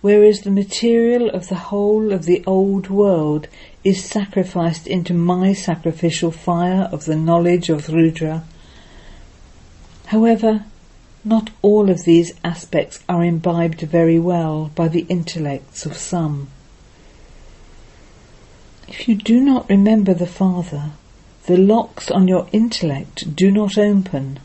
whereas 0.00 0.42
the 0.42 0.50
material 0.50 1.28
of 1.30 1.48
the 1.48 1.56
whole 1.56 2.12
of 2.12 2.24
the 2.24 2.42
old 2.46 2.88
world 2.88 3.48
is 3.84 4.04
sacrificed 4.04 4.86
into 4.86 5.12
my 5.12 5.52
sacrificial 5.52 6.30
fire 6.30 6.88
of 6.92 7.04
the 7.04 7.16
knowledge 7.16 7.68
of 7.68 7.88
Rudra. 7.88 8.44
However, 10.06 10.64
not 11.24 11.50
all 11.62 11.90
of 11.90 12.04
these 12.04 12.32
aspects 12.44 13.02
are 13.08 13.24
imbibed 13.24 13.80
very 13.80 14.18
well 14.18 14.70
by 14.74 14.88
the 14.88 15.04
intellects 15.08 15.84
of 15.84 15.96
some. 15.96 16.48
If 18.86 19.08
you 19.08 19.16
do 19.16 19.40
not 19.40 19.68
remember 19.68 20.14
the 20.14 20.26
Father, 20.26 20.92
the 21.46 21.58
locks 21.58 22.10
on 22.10 22.28
your 22.28 22.48
intellect 22.52 23.34
do 23.36 23.50
not 23.50 23.76
open. 23.76 24.40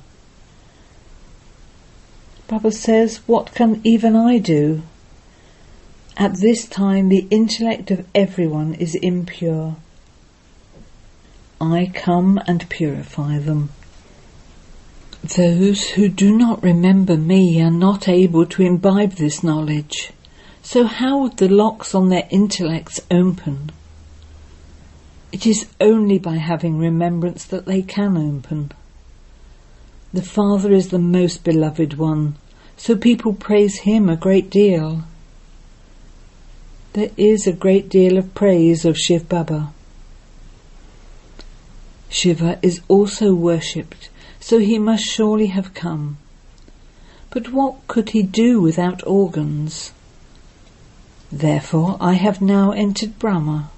Baba 2.47 2.71
says, 2.71 3.17
What 3.25 3.53
can 3.53 3.79
even 3.83 4.15
I 4.15 4.39
do? 4.39 4.83
At 6.15 6.35
this 6.35 6.67
time 6.67 7.09
the 7.09 7.27
intellect 7.31 7.89
of 7.89 8.05
everyone 8.13 8.75
is 8.75 8.95
impure. 8.95 9.75
I 11.59 11.91
come 11.93 12.39
and 12.45 12.69
purify 12.69 13.39
them. 13.39 13.69
Those 15.35 15.91
who 15.91 16.09
do 16.09 16.37
not 16.37 16.61
remember 16.61 17.15
me 17.15 17.61
are 17.61 17.71
not 17.71 18.07
able 18.09 18.45
to 18.47 18.61
imbibe 18.61 19.13
this 19.13 19.43
knowledge. 19.43 20.11
So 20.61 20.85
how 20.85 21.19
would 21.19 21.37
the 21.37 21.47
locks 21.49 21.95
on 21.95 22.09
their 22.09 22.27
intellects 22.29 22.99
open? 23.09 23.71
It 25.31 25.47
is 25.47 25.67
only 25.81 26.19
by 26.19 26.35
having 26.35 26.77
remembrance 26.77 27.45
that 27.45 27.65
they 27.65 27.81
can 27.81 28.17
open. 28.17 28.71
The 30.13 30.21
Father 30.21 30.71
is 30.71 30.89
the 30.89 30.99
most 30.99 31.43
beloved 31.43 31.97
one, 31.97 32.35
so 32.77 32.95
people 32.95 33.33
praise 33.33 33.79
him 33.79 34.09
a 34.09 34.15
great 34.15 34.51
deal. 34.51 35.05
There 36.93 37.09
is 37.17 37.47
a 37.47 37.53
great 37.53 37.89
deal 37.89 38.19
of 38.19 38.35
praise 38.35 38.85
of 38.85 38.99
Shiv 38.99 39.27
Baba. 39.27 39.73
Shiva 42.07 42.59
is 42.61 42.81
also 42.87 43.33
worshipped, 43.33 44.11
so 44.39 44.59
he 44.59 44.77
must 44.77 45.03
surely 45.03 45.47
have 45.47 45.73
come. 45.73 46.19
But 47.31 47.51
what 47.51 47.87
could 47.87 48.11
he 48.11 48.21
do 48.21 48.61
without 48.61 49.01
organs? 49.07 49.91
Therefore 51.31 51.97
I 51.99 52.13
have 52.13 52.43
now 52.43 52.69
entered 52.73 53.17
Brahma. 53.17 53.71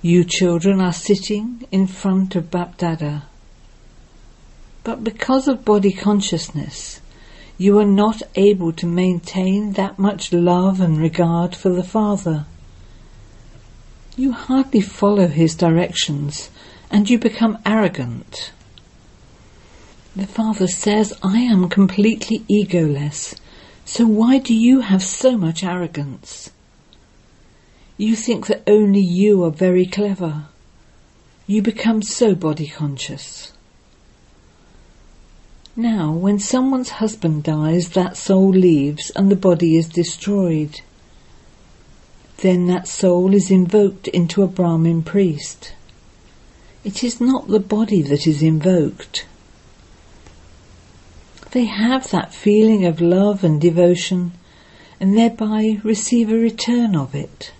You 0.00 0.22
children 0.22 0.80
are 0.80 0.92
sitting 0.92 1.66
in 1.72 1.88
front 1.88 2.36
of 2.36 2.52
Bapdada. 2.52 3.22
But 4.84 5.02
because 5.02 5.48
of 5.48 5.64
body 5.64 5.90
consciousness, 5.90 7.00
you 7.58 7.78
are 7.78 7.86
not 7.86 8.22
able 8.34 8.72
to 8.72 8.86
maintain 8.86 9.72
that 9.72 9.98
much 9.98 10.32
love 10.32 10.80
and 10.80 10.98
regard 10.98 11.56
for 11.56 11.70
the 11.70 11.82
Father. 11.82 12.44
You 14.16 14.32
hardly 14.32 14.80
follow 14.80 15.28
his 15.28 15.54
directions 15.54 16.50
and 16.90 17.08
you 17.08 17.18
become 17.18 17.58
arrogant. 17.64 18.52
The 20.14 20.26
Father 20.26 20.66
says, 20.66 21.12
I 21.22 21.40
am 21.40 21.68
completely 21.68 22.38
egoless, 22.50 23.38
so 23.84 24.06
why 24.06 24.38
do 24.38 24.54
you 24.54 24.80
have 24.80 25.02
so 25.02 25.36
much 25.36 25.62
arrogance? 25.62 26.50
You 27.98 28.16
think 28.16 28.46
that 28.46 28.62
only 28.66 29.00
you 29.00 29.44
are 29.44 29.50
very 29.50 29.86
clever. 29.86 30.46
You 31.46 31.62
become 31.62 32.02
so 32.02 32.34
body 32.34 32.68
conscious. 32.68 33.52
Now, 35.78 36.10
when 36.10 36.38
someone's 36.38 36.88
husband 36.88 37.42
dies, 37.42 37.90
that 37.90 38.16
soul 38.16 38.48
leaves 38.48 39.10
and 39.14 39.30
the 39.30 39.36
body 39.36 39.76
is 39.76 39.90
destroyed. 39.90 40.80
Then 42.38 42.66
that 42.68 42.88
soul 42.88 43.34
is 43.34 43.50
invoked 43.50 44.08
into 44.08 44.42
a 44.42 44.46
Brahmin 44.46 45.02
priest. 45.02 45.74
It 46.82 47.04
is 47.04 47.20
not 47.20 47.48
the 47.48 47.60
body 47.60 48.00
that 48.00 48.26
is 48.26 48.42
invoked. 48.42 49.26
They 51.50 51.66
have 51.66 52.10
that 52.10 52.32
feeling 52.32 52.86
of 52.86 53.02
love 53.02 53.44
and 53.44 53.60
devotion 53.60 54.32
and 54.98 55.14
thereby 55.14 55.82
receive 55.84 56.30
a 56.30 56.38
return 56.38 56.96
of 56.96 57.14
it. 57.14 57.52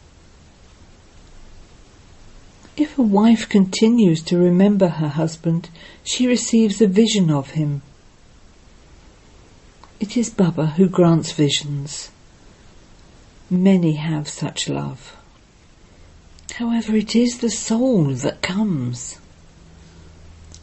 If 2.79 2.99
a 2.99 3.03
wife 3.03 3.47
continues 3.47 4.23
to 4.23 4.39
remember 4.39 4.89
her 4.89 5.09
husband, 5.09 5.69
she 6.03 6.27
receives 6.27 6.81
a 6.81 6.87
vision 6.87 7.31
of 7.31 7.51
him 7.51 7.83
it 10.01 10.17
is 10.17 10.31
Baba 10.31 10.67
who 10.77 10.89
grants 10.89 11.33
visions. 11.33 12.11
Many 13.49 13.93
have 13.95 14.29
such 14.29 14.69
love. 14.69 15.17
However, 16.55 16.97
it 16.97 17.15
is 17.15 17.39
the 17.39 17.51
soul 17.51 18.05
that 18.07 18.43
comes. 18.43 19.19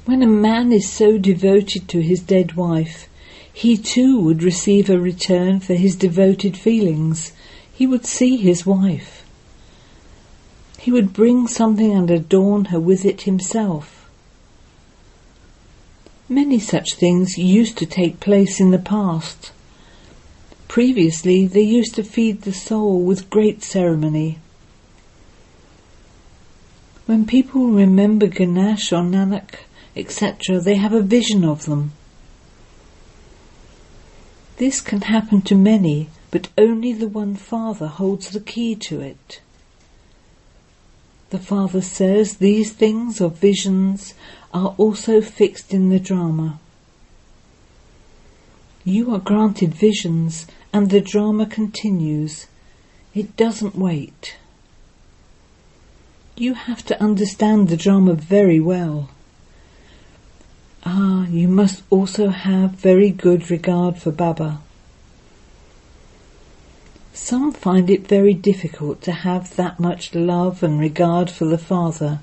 When 0.05 0.21
a 0.21 0.27
man 0.27 0.71
is 0.71 0.89
so 0.89 1.17
devoted 1.17 1.87
to 1.89 2.01
his 2.01 2.19
dead 2.19 2.53
wife, 2.53 3.07
he 3.53 3.77
too 3.77 4.19
would 4.19 4.41
receive 4.41 4.89
a 4.89 4.99
return 4.99 5.59
for 5.59 5.75
his 5.75 5.95
devoted 5.95 6.57
feelings. 6.57 7.31
He 7.71 7.85
would 7.85 8.05
see 8.05 8.37
his 8.37 8.65
wife. 8.65 9.23
He 10.79 10.91
would 10.91 11.13
bring 11.13 11.47
something 11.47 11.93
and 11.93 12.09
adorn 12.09 12.65
her 12.65 12.79
with 12.79 13.05
it 13.05 13.21
himself. 13.21 13.92
Many 16.29 16.59
such 16.59 16.93
things 16.93 17.37
used 17.37 17.77
to 17.77 17.85
take 17.85 18.19
place 18.19 18.59
in 18.59 18.71
the 18.71 18.79
past. 18.79 19.51
Previously, 20.67 21.45
they 21.45 21.61
used 21.61 21.95
to 21.95 22.03
feed 22.03 22.41
the 22.41 22.53
soul 22.53 23.01
with 23.01 23.29
great 23.29 23.61
ceremony. 23.61 24.39
When 27.05 27.25
people 27.25 27.67
remember 27.67 28.27
Ganesh 28.27 28.93
or 28.93 29.03
Nanak, 29.03 29.55
etc., 29.95 30.59
they 30.59 30.75
have 30.75 30.93
a 30.93 31.01
vision 31.01 31.43
of 31.43 31.65
them. 31.65 31.91
This 34.57 34.79
can 34.79 35.01
happen 35.01 35.41
to 35.43 35.55
many, 35.55 36.07
but 36.31 36.47
only 36.57 36.93
the 36.93 37.09
one 37.09 37.35
Father 37.35 37.87
holds 37.87 38.29
the 38.29 38.39
key 38.39 38.75
to 38.75 39.01
it. 39.01 39.41
The 41.31 41.39
Father 41.39 41.81
says 41.81 42.37
these 42.37 42.71
things 42.71 43.19
or 43.19 43.29
visions 43.29 44.13
are 44.53 44.75
also 44.77 45.19
fixed 45.21 45.73
in 45.73 45.89
the 45.89 45.99
drama. 45.99 46.59
You 48.83 49.13
are 49.15 49.19
granted 49.19 49.73
visions 49.73 50.45
and 50.71 50.89
the 50.89 51.01
drama 51.01 51.45
continues. 51.45 52.47
It 53.15 53.35
doesn't 53.35 53.75
wait. 53.75 54.37
You 56.35 56.53
have 56.53 56.83
to 56.85 57.01
understand 57.01 57.69
the 57.69 57.77
drama 57.77 58.13
very 58.13 58.59
well. 58.59 59.09
Ah, 60.85 61.25
you 61.27 61.47
must 61.47 61.83
also 61.89 62.29
have 62.29 62.71
very 62.71 63.09
good 63.09 63.49
regard 63.49 63.97
for 63.97 64.11
Baba. 64.11 64.59
Some 67.13 67.53
find 67.53 67.89
it 67.89 68.07
very 68.07 68.33
difficult 68.33 69.01
to 69.03 69.11
have 69.11 69.55
that 69.55 69.79
much 69.79 70.13
love 70.13 70.61
and 70.61 70.79
regard 70.79 71.29
for 71.29 71.45
the 71.45 71.59
Father 71.59 72.19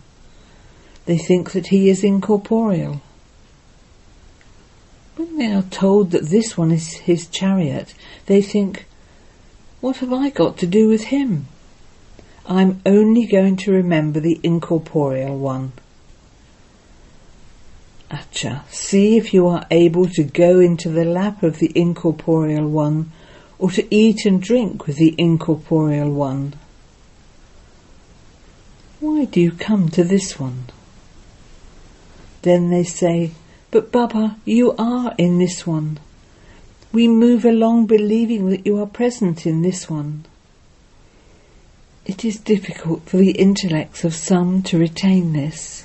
they 1.06 1.18
think 1.18 1.52
that 1.52 1.68
he 1.68 1.88
is 1.88 2.04
incorporeal. 2.04 3.00
When 5.16 5.36
they 5.36 5.52
are 5.52 5.62
told 5.62 6.12
that 6.12 6.30
this 6.30 6.56
one 6.56 6.70
is 6.70 6.94
his 6.94 7.26
chariot, 7.26 7.94
they 8.26 8.42
think, 8.42 8.86
What 9.80 9.98
have 9.98 10.12
I 10.12 10.30
got 10.30 10.56
to 10.58 10.66
do 10.66 10.88
with 10.88 11.04
him? 11.04 11.46
I'm 12.46 12.80
only 12.84 13.26
going 13.26 13.56
to 13.56 13.72
remember 13.72 14.18
the 14.18 14.40
incorporeal 14.42 15.38
one. 15.38 15.72
Acha, 18.10 18.68
see 18.70 19.16
if 19.16 19.32
you 19.32 19.46
are 19.46 19.66
able 19.70 20.08
to 20.08 20.24
go 20.24 20.58
into 20.58 20.88
the 20.88 21.04
lap 21.04 21.42
of 21.44 21.58
the 21.58 21.70
incorporeal 21.76 22.68
one 22.68 23.12
or 23.58 23.70
to 23.70 23.94
eat 23.94 24.24
and 24.24 24.42
drink 24.42 24.86
with 24.86 24.96
the 24.96 25.14
incorporeal 25.16 26.10
one. 26.10 26.54
Why 28.98 29.26
do 29.26 29.40
you 29.40 29.52
come 29.52 29.88
to 29.90 30.02
this 30.02 30.40
one? 30.40 30.64
Then 32.42 32.70
they 32.70 32.84
say, 32.84 33.32
But 33.70 33.92
Baba, 33.92 34.36
you 34.44 34.74
are 34.78 35.14
in 35.18 35.38
this 35.38 35.66
one. 35.66 35.98
We 36.92 37.06
move 37.06 37.44
along 37.44 37.86
believing 37.86 38.50
that 38.50 38.66
you 38.66 38.80
are 38.80 38.86
present 38.86 39.46
in 39.46 39.62
this 39.62 39.88
one. 39.88 40.24
It 42.06 42.24
is 42.24 42.38
difficult 42.38 43.02
for 43.04 43.18
the 43.18 43.32
intellects 43.32 44.04
of 44.04 44.14
some 44.14 44.62
to 44.64 44.78
retain 44.78 45.32
this. 45.32 45.84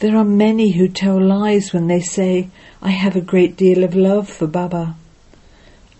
There 0.00 0.16
are 0.16 0.24
many 0.24 0.72
who 0.72 0.88
tell 0.88 1.20
lies 1.22 1.72
when 1.72 1.86
they 1.86 2.00
say, 2.00 2.48
I 2.82 2.90
have 2.90 3.14
a 3.14 3.20
great 3.20 3.56
deal 3.56 3.84
of 3.84 3.94
love 3.94 4.28
for 4.28 4.46
Baba. 4.46 4.96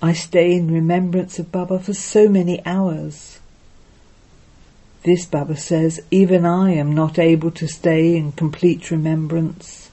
I 0.03 0.12
stay 0.12 0.53
in 0.55 0.73
remembrance 0.73 1.38
of 1.38 1.53
Baba 1.53 1.79
for 1.79 1.94
so 1.94 2.29
many 2.29 2.64
hours. 2.66 3.34
This 5.04 5.26
Baba 5.26 5.54
says, 5.54 6.00
even 6.10 6.46
I 6.46 6.72
am 6.72 6.94
not 6.94 7.18
able 7.18 7.50
to 7.52 7.68
stay 7.68 8.16
in 8.16 8.32
complete 8.32 8.90
remembrance. 8.90 9.90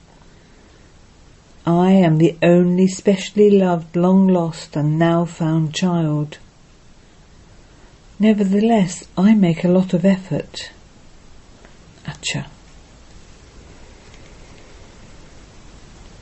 I 1.66 1.92
am 1.92 2.16
the 2.16 2.34
only 2.42 2.88
specially 2.88 3.50
loved, 3.50 3.94
long 3.94 4.26
lost 4.26 4.74
and 4.74 4.98
now 4.98 5.26
found 5.26 5.74
child. 5.74 6.38
Nevertheless, 8.18 9.06
I 9.16 9.34
make 9.34 9.64
a 9.64 9.68
lot 9.68 9.92
of 9.92 10.06
effort. 10.06 10.70
Acha. 12.06 12.46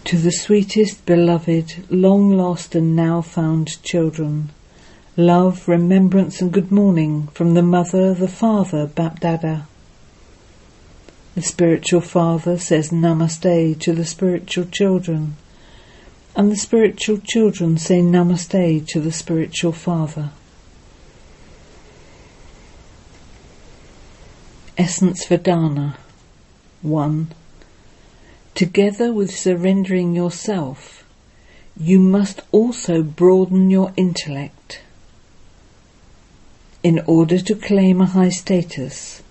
To 0.05 0.17
the 0.17 0.33
sweetest, 0.33 1.07
beloved, 1.07 1.85
long 1.91 2.37
lost 2.37 2.75
and 2.75 2.97
now 2.97 3.21
found 3.21 3.81
children, 3.85 4.51
Love, 5.21 5.69
remembrance 5.69 6.41
and 6.41 6.51
good 6.51 6.73
morning 6.73 7.27
from 7.35 7.53
the 7.53 7.61
mother, 7.61 8.15
the 8.15 8.27
father, 8.27 8.87
Bapdada. 8.87 9.67
The 11.35 11.43
spiritual 11.43 12.01
father 12.01 12.57
says 12.57 12.89
namaste 12.89 13.79
to 13.81 13.93
the 13.93 14.07
spiritual 14.07 14.65
children, 14.65 15.37
and 16.35 16.51
the 16.51 16.57
spiritual 16.57 17.19
children 17.19 17.77
say 17.77 18.01
namaste 18.01 18.87
to 18.87 18.99
the 18.99 19.13
spiritual 19.13 19.73
father. 19.73 20.31
Essence 24.79 25.27
for 25.27 25.37
Dharna 25.37 25.97
1. 26.81 27.29
Together 28.55 29.13
with 29.13 29.37
surrendering 29.37 30.15
yourself, 30.15 31.05
you 31.77 32.01
must 32.01 32.41
also 32.53 33.03
broaden 33.03 33.69
your 33.69 33.93
intellect 33.99 34.57
in 36.83 37.01
order 37.07 37.39
to 37.39 37.55
claim 37.55 38.01
a 38.01 38.07
high 38.07 38.31
status. 38.31 39.23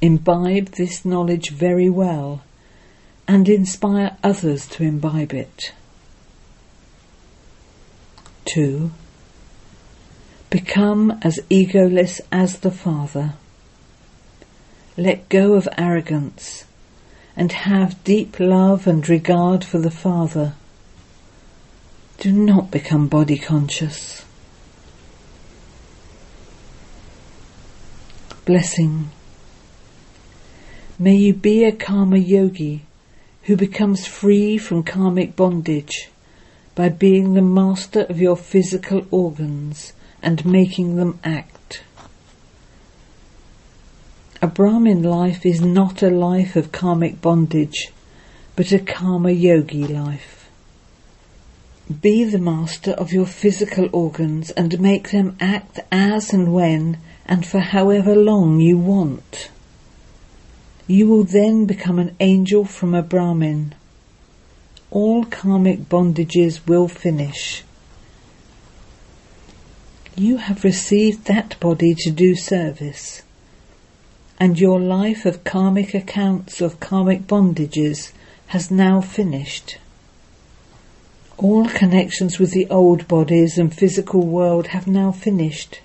Imbibe 0.00 0.68
this 0.72 1.04
knowledge 1.04 1.50
very 1.50 1.90
well 1.90 2.42
and 3.26 3.48
inspire 3.48 4.16
others 4.22 4.66
to 4.66 4.82
imbibe 4.82 5.32
it. 5.32 5.72
2. 8.46 8.90
Become 10.48 11.18
as 11.22 11.38
egoless 11.50 12.20
as 12.32 12.60
the 12.60 12.70
Father. 12.70 13.34
Let 14.96 15.28
go 15.28 15.54
of 15.54 15.68
arrogance 15.78 16.64
and 17.36 17.52
have 17.52 18.02
deep 18.04 18.40
love 18.40 18.86
and 18.86 19.08
regard 19.08 19.64
for 19.64 19.78
the 19.78 19.90
Father. 19.90 20.54
Do 22.18 22.32
not 22.32 22.70
become 22.70 23.06
body 23.06 23.38
conscious. 23.38 24.24
Blessing. 28.44 29.10
May 30.98 31.16
you 31.16 31.34
be 31.34 31.64
a 31.64 31.72
karma 31.72 32.18
yogi 32.18 32.84
who 33.44 33.56
becomes 33.56 34.06
free 34.06 34.56
from 34.56 34.82
karmic 34.82 35.36
bondage 35.36 36.08
by 36.74 36.88
being 36.88 37.34
the 37.34 37.42
master 37.42 38.02
of 38.02 38.20
your 38.20 38.36
physical 38.36 39.06
organs 39.10 39.92
and 40.22 40.44
making 40.46 40.96
them 40.96 41.18
act. 41.22 41.82
A 44.40 44.46
Brahmin 44.46 45.02
life 45.02 45.44
is 45.44 45.60
not 45.60 46.02
a 46.02 46.08
life 46.08 46.56
of 46.56 46.72
karmic 46.72 47.20
bondage, 47.20 47.92
but 48.56 48.72
a 48.72 48.78
karma 48.78 49.32
yogi 49.32 49.86
life. 49.86 50.48
Be 52.00 52.24
the 52.24 52.38
master 52.38 52.92
of 52.92 53.12
your 53.12 53.26
physical 53.26 53.90
organs 53.92 54.50
and 54.52 54.80
make 54.80 55.10
them 55.10 55.36
act 55.40 55.80
as 55.92 56.32
and 56.32 56.54
when 56.54 56.96
and 57.26 57.46
for 57.46 57.60
however 57.60 58.14
long 58.14 58.60
you 58.60 58.78
want. 58.78 59.50
You 60.86 61.06
will 61.06 61.24
then 61.24 61.66
become 61.66 61.98
an 61.98 62.16
angel 62.20 62.64
from 62.64 62.94
a 62.94 63.02
Brahmin. 63.02 63.74
All 64.90 65.24
karmic 65.24 65.88
bondages 65.88 66.66
will 66.66 66.88
finish. 66.88 67.62
You 70.16 70.38
have 70.38 70.64
received 70.64 71.26
that 71.26 71.58
body 71.60 71.94
to 71.94 72.10
do 72.10 72.34
service 72.34 73.22
and 74.40 74.58
your 74.58 74.80
life 74.80 75.26
of 75.26 75.44
karmic 75.44 75.92
accounts 75.92 76.62
of 76.62 76.80
karmic 76.80 77.26
bondages 77.26 78.10
has 78.46 78.70
now 78.70 79.02
finished. 79.02 79.76
All 81.36 81.68
connections 81.68 82.38
with 82.38 82.52
the 82.52 82.66
old 82.70 83.06
bodies 83.06 83.58
and 83.58 83.72
physical 83.72 84.26
world 84.26 84.68
have 84.68 84.86
now 84.86 85.12
finished, 85.12 85.80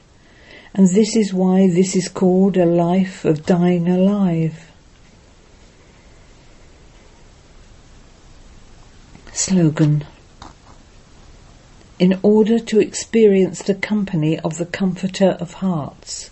and 0.76 0.88
this 0.90 1.16
is 1.16 1.34
why 1.34 1.68
this 1.68 1.96
is 1.96 2.08
called 2.08 2.58
a 2.58 2.66
life 2.66 3.26
of 3.26 3.46
dying 3.46 3.90
alive. 3.90 4.72
Slogan 9.34 10.06
In 11.98 12.20
order 12.22 12.60
to 12.60 12.80
experience 12.80 13.64
the 13.64 13.76
company 13.76 14.40
of 14.40 14.58
the 14.58 14.66
Comforter 14.66 15.32
of 15.40 15.54
Hearts, 15.54 16.30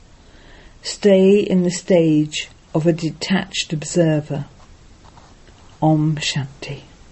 Stay 0.84 1.40
in 1.40 1.64
the 1.64 1.72
stage 1.72 2.50
of 2.76 2.86
a 2.86 2.92
detached 2.92 3.72
observer. 3.72 4.46
Om 5.82 6.18
Shanti. 6.18 6.82